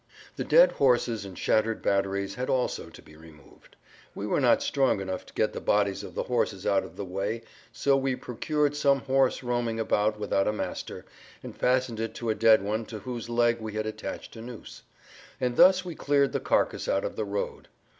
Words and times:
The 0.35 0.43
dead 0.43 0.71
horses 0.71 1.25
and 1.25 1.37
shattered 1.37 1.83
batteries 1.83 2.33
had 2.33 2.49
also 2.49 2.89
to 2.89 3.01
be 3.03 3.15
removed. 3.15 3.75
We 4.15 4.25
were 4.25 4.39
not 4.39 4.63
strong 4.63 4.99
enough 4.99 5.27
to 5.27 5.33
get 5.35 5.53
the 5.53 5.61
bodies 5.61 6.03
of 6.03 6.15
the 6.15 6.23
horses 6.23 6.65
out 6.65 6.83
of 6.83 6.95
the 6.95 7.05
way 7.05 7.43
so 7.71 7.95
we 7.95 8.15
procured 8.15 8.75
some 8.75 9.01
horse 9.01 9.43
roaming 9.43 9.79
about 9.79 10.17
without 10.19 10.47
a 10.47 10.51
master, 10.53 11.05
and 11.43 11.55
fastened 11.55 11.99
it 11.99 12.15
to 12.15 12.31
a 12.31 12.33
dead 12.33 12.63
one 12.63 12.87
to 12.87 12.97
whose 12.97 13.29
leg 13.29 13.59
we 13.61 13.73
had 13.73 13.85
attached 13.85 14.35
a 14.35 14.41
noose, 14.41 14.81
and 15.39 15.55
thus 15.55 15.85
we 15.85 15.93
cleared 15.93 16.31
the 16.31 16.39
carcass 16.39 16.87
out 16.87 17.05
of 17.05 17.15
the 17.15 17.23
road. 17.23 17.67